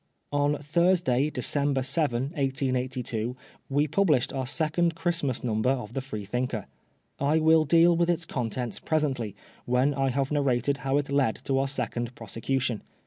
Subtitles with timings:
[0.31, 3.35] On Thursday, December 7, 188?,
[3.69, 6.65] we published our second Christmas Number of the Freethinker,
[7.19, 9.35] I will deal with its contents presently,
[9.65, 12.81] when I have narrated how it led to our second prosecution.